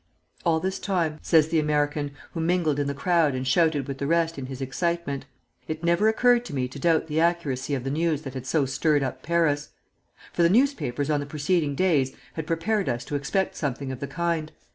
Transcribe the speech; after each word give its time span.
"All 0.43 0.59
this 0.59 0.79
time," 0.79 1.19
says 1.21 1.49
the 1.49 1.59
American, 1.59 2.13
who 2.31 2.39
mingled 2.39 2.79
in 2.79 2.87
the 2.87 2.95
crowd 2.95 3.35
and 3.35 3.45
shouted 3.47 3.87
with 3.87 3.99
the 3.99 4.07
rest 4.07 4.39
in 4.39 4.47
his 4.47 4.59
excitement, 4.59 5.27
"it 5.67 5.83
never 5.83 6.07
occurred 6.07 6.43
to 6.45 6.55
me 6.55 6.67
to 6.69 6.79
doubt 6.79 7.05
the 7.05 7.19
accuracy 7.19 7.75
of 7.75 7.83
the 7.83 7.91
news 7.91 8.23
that 8.23 8.33
had 8.33 8.47
so 8.47 8.65
stirred 8.65 9.03
up 9.03 9.21
Paris; 9.21 9.69
for 10.33 10.41
the 10.41 10.49
newspapers 10.49 11.11
on 11.11 11.19
the 11.19 11.27
preceding 11.27 11.75
days 11.75 12.15
had 12.33 12.47
prepared 12.47 12.89
us 12.89 13.05
to 13.05 13.15
expect 13.15 13.55
something 13.55 13.91
of 13.91 13.99
the 13.99 14.07
kind. 14.07 14.51